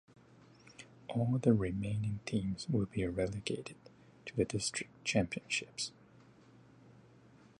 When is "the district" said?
4.35-4.89